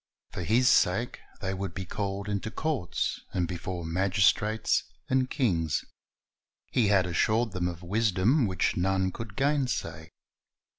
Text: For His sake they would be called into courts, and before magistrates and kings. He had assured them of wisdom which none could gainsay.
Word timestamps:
For 0.31 0.41
His 0.41 0.67
sake 0.67 1.19
they 1.41 1.53
would 1.53 1.75
be 1.75 1.85
called 1.85 2.27
into 2.27 2.49
courts, 2.49 3.21
and 3.35 3.47
before 3.47 3.85
magistrates 3.85 4.81
and 5.07 5.29
kings. 5.29 5.85
He 6.71 6.87
had 6.87 7.05
assured 7.05 7.51
them 7.51 7.67
of 7.67 7.83
wisdom 7.83 8.47
which 8.47 8.75
none 8.75 9.11
could 9.11 9.35
gainsay. 9.35 10.09